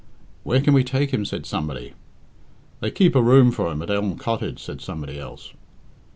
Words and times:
"Where 0.41 0.61
can 0.61 0.73
we 0.73 0.83
take 0.83 1.11
him?" 1.11 1.25
said 1.25 1.45
somebody. 1.45 1.93
"They 2.79 2.89
keep 2.89 3.13
a 3.15 3.21
room 3.21 3.51
for 3.51 3.71
him 3.71 3.83
at 3.83 3.91
Elm 3.91 4.17
Cottage," 4.17 4.59
said 4.59 4.81
somebody 4.81 5.19
else. 5.19 5.53